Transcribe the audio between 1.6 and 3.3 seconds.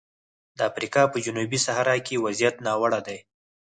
صحرا کې وضعیت ناوړه دی.